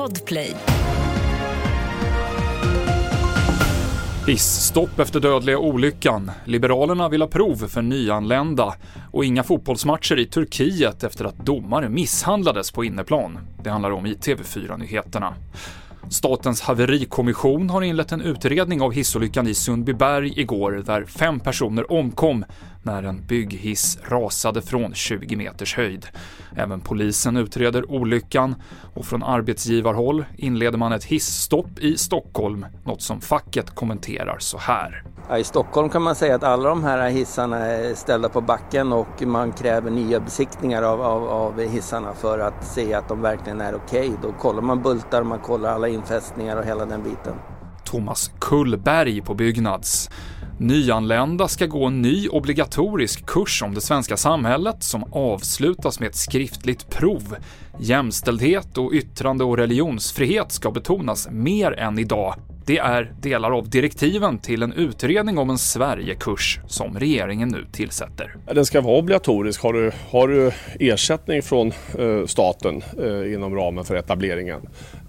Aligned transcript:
Podplay. 0.00 0.56
Hisstopp 4.26 4.98
efter 4.98 5.20
dödliga 5.20 5.58
olyckan. 5.58 6.30
Liberalerna 6.44 7.08
vill 7.08 7.22
ha 7.22 7.28
prov 7.28 7.56
för 7.56 7.82
nyanlända. 7.82 8.74
Och 9.10 9.24
inga 9.24 9.42
fotbollsmatcher 9.42 10.18
i 10.18 10.26
Turkiet 10.26 11.04
efter 11.04 11.24
att 11.24 11.46
domare 11.46 11.88
misshandlades 11.88 12.72
på 12.72 12.84
inneplan. 12.84 13.38
Det 13.62 13.70
handlar 13.70 13.90
om 13.90 14.06
i 14.06 14.14
TV4-nyheterna. 14.14 15.34
Statens 16.10 16.60
haverikommission 16.60 17.70
har 17.70 17.82
inlett 17.82 18.12
en 18.12 18.20
utredning 18.20 18.80
av 18.80 18.92
hissolyckan 18.92 19.46
i 19.46 19.54
Sundbyberg 19.54 20.40
igår 20.40 20.72
där 20.86 21.04
fem 21.04 21.40
personer 21.40 21.92
omkom 21.92 22.44
när 22.82 23.02
en 23.02 23.26
bygghiss 23.26 23.98
rasade 24.08 24.62
från 24.62 24.94
20 24.94 25.36
meters 25.36 25.76
höjd. 25.76 26.06
Även 26.56 26.80
polisen 26.80 27.36
utreder 27.36 27.90
olyckan 27.90 28.54
och 28.94 29.06
från 29.06 29.22
arbetsgivarhåll 29.22 30.24
inleder 30.36 30.78
man 30.78 30.92
ett 30.92 31.04
hissstopp 31.04 31.78
i 31.78 31.96
Stockholm, 31.96 32.66
något 32.84 33.02
som 33.02 33.20
facket 33.20 33.70
kommenterar 33.70 34.36
så 34.38 34.58
här. 34.58 35.04
Ja, 35.30 35.38
I 35.38 35.44
Stockholm 35.44 35.88
kan 35.88 36.02
man 36.02 36.14
säga 36.14 36.34
att 36.34 36.42
alla 36.42 36.68
de 36.68 36.84
här 36.84 37.10
hissarna 37.10 37.58
är 37.58 37.94
ställda 37.94 38.28
på 38.28 38.40
backen 38.40 38.92
och 38.92 39.22
man 39.22 39.52
kräver 39.52 39.90
nya 39.90 40.20
besiktningar 40.20 40.82
av, 40.82 41.02
av, 41.02 41.28
av 41.28 41.60
hissarna 41.60 42.14
för 42.14 42.38
att 42.38 42.66
se 42.66 42.94
att 42.94 43.08
de 43.08 43.22
verkligen 43.22 43.60
är 43.60 43.74
okej. 43.74 44.08
Okay. 44.08 44.18
Då 44.22 44.32
kollar 44.32 44.62
man 44.62 44.82
bultar, 44.82 45.22
man 45.22 45.38
kollar 45.38 45.70
alla 45.72 45.88
infästningar 45.88 46.56
och 46.56 46.64
hela 46.64 46.86
den 46.86 47.02
biten. 47.02 47.34
Thomas 47.84 48.30
Kullberg 48.40 49.22
på 49.22 49.34
Byggnads. 49.34 50.10
Nyanlända 50.58 51.48
ska 51.48 51.66
gå 51.66 51.84
en 51.86 52.02
ny 52.02 52.28
obligatorisk 52.28 53.26
kurs 53.26 53.62
om 53.62 53.74
det 53.74 53.80
svenska 53.80 54.16
samhället 54.16 54.82
som 54.82 55.04
avslutas 55.12 56.00
med 56.00 56.08
ett 56.08 56.16
skriftligt 56.16 56.90
prov. 56.90 57.36
Jämställdhet 57.78 58.78
och 58.78 58.92
yttrande 58.92 59.44
och 59.44 59.56
religionsfrihet 59.56 60.52
ska 60.52 60.70
betonas 60.70 61.28
mer 61.30 61.72
än 61.72 61.98
idag. 61.98 62.34
Det 62.70 62.78
är 62.78 63.12
delar 63.20 63.50
av 63.50 63.70
direktiven 63.70 64.38
till 64.38 64.62
en 64.62 64.72
utredning 64.72 65.38
om 65.38 65.50
en 65.50 65.58
Sverigekurs 65.58 66.60
som 66.66 66.98
regeringen 66.98 67.48
nu 67.48 67.66
tillsätter. 67.72 68.36
Den 68.54 68.66
ska 68.66 68.80
vara 68.80 68.98
obligatorisk. 68.98 69.62
Har 69.62 69.72
du, 69.72 69.92
har 70.10 70.28
du 70.28 70.50
ersättning 70.80 71.42
från 71.42 71.72
eh, 71.98 72.26
staten 72.26 72.82
eh, 72.98 73.34
inom 73.34 73.54
ramen 73.54 73.84
för 73.84 73.94
etableringen, 73.94 74.60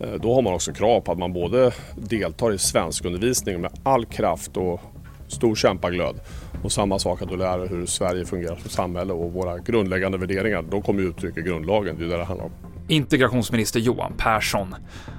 eh, 0.00 0.12
då 0.22 0.34
har 0.34 0.42
man 0.42 0.54
också 0.54 0.72
krav 0.72 1.00
på 1.00 1.12
att 1.12 1.18
man 1.18 1.32
både 1.32 1.72
deltar 1.94 2.52
i 2.52 2.58
svenskundervisning 2.58 3.60
med 3.60 3.70
all 3.82 4.04
kraft 4.04 4.56
och 4.56 4.80
stor 5.28 5.54
kämpaglöd. 5.54 6.16
Och 6.62 6.72
samma 6.72 6.98
sak 6.98 7.22
att 7.22 7.28
du 7.28 7.36
lär 7.36 7.58
dig 7.58 7.68
hur 7.68 7.86
Sverige 7.86 8.24
fungerar 8.24 8.56
som 8.56 8.70
samhälle 8.70 9.12
och 9.12 9.32
våra 9.32 9.58
grundläggande 9.58 10.18
värderingar. 10.18 10.64
De 10.70 10.82
kommer 10.82 11.02
uttryck 11.02 11.36
i 11.36 11.42
grundlagen, 11.42 11.96
det 11.98 12.04
är 12.04 12.08
det 12.08 12.16
det 12.16 12.24
handlar 12.24 12.44
om. 12.44 12.69
Integrationsminister 12.90 13.80
Johan 13.80 14.12
Persson. 14.18 14.74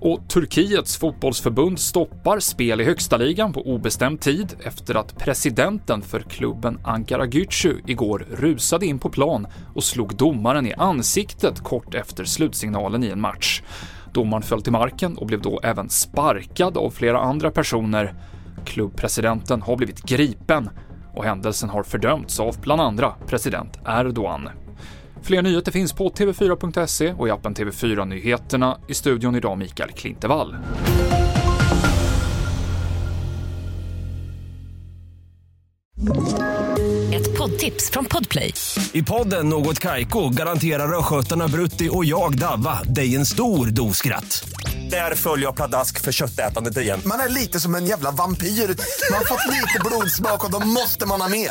Och 0.00 0.28
Turkiets 0.28 0.96
fotbollsförbund 0.96 1.80
stoppar 1.80 2.38
spel 2.38 2.80
i 2.80 2.84
högsta 2.84 3.16
ligan 3.16 3.52
på 3.52 3.60
obestämd 3.66 4.20
tid 4.20 4.56
efter 4.64 4.94
att 4.94 5.18
presidenten 5.18 6.02
för 6.02 6.20
klubben 6.20 6.78
Ankara 6.84 7.26
Gücü 7.26 7.80
igår 7.86 8.26
rusade 8.30 8.86
in 8.86 8.98
på 8.98 9.10
plan 9.10 9.46
och 9.74 9.84
slog 9.84 10.16
domaren 10.16 10.66
i 10.66 10.72
ansiktet 10.72 11.60
kort 11.60 11.94
efter 11.94 12.24
slutsignalen 12.24 13.04
i 13.04 13.08
en 13.08 13.20
match. 13.20 13.62
Domaren 14.12 14.42
föll 14.42 14.62
till 14.62 14.72
marken 14.72 15.18
och 15.18 15.26
blev 15.26 15.40
då 15.40 15.60
även 15.62 15.88
sparkad 15.88 16.76
av 16.76 16.90
flera 16.90 17.20
andra 17.20 17.50
personer. 17.50 18.14
Klubbpresidenten 18.64 19.62
har 19.62 19.76
blivit 19.76 20.02
gripen 20.02 20.70
och 21.14 21.24
händelsen 21.24 21.68
har 21.70 21.82
fördömts 21.82 22.40
av 22.40 22.60
bland 22.60 22.80
andra 22.80 23.14
president 23.26 23.78
Erdogan. 23.86 24.48
Fler 25.22 25.42
nyheter 25.42 25.72
finns 25.72 25.92
på 25.92 26.10
tv4.se 26.10 27.12
och 27.12 27.28
i 27.28 27.30
appen 27.30 27.54
TV4 27.54 28.04
Nyheterna. 28.04 28.78
I 28.88 28.94
studion 28.94 29.34
idag 29.34 29.58
Mikael 29.58 29.90
Klintevall. 29.90 30.56
Ett 37.14 37.38
poddtips 37.38 37.90
från 37.90 38.04
Podplay. 38.04 38.54
I 38.92 39.02
podden 39.02 39.48
Något 39.48 39.78
Kaiko 39.78 40.28
garanterar 40.28 40.98
östgötarna 40.98 41.48
Brutti 41.48 41.88
och 41.92 42.04
jag, 42.04 42.38
Davva, 42.38 42.82
dig 42.82 43.16
en 43.16 43.26
stor 43.26 43.66
dos 43.66 43.96
skratt. 43.96 44.48
Där 44.90 45.14
följer 45.14 45.46
jag 45.46 45.56
pladask 45.56 46.00
för 46.00 46.12
köttätandet 46.12 46.76
igen. 46.76 47.00
Man 47.06 47.20
är 47.20 47.28
lite 47.28 47.60
som 47.60 47.74
en 47.74 47.86
jävla 47.86 48.10
vampyr. 48.10 48.46
Man 48.46 49.18
har 49.18 49.24
fått 49.24 49.50
lite 49.50 49.78
blodsmak 49.84 50.44
och 50.44 50.50
då 50.50 50.66
måste 50.66 51.06
man 51.06 51.20
ha 51.20 51.28
mer. 51.28 51.50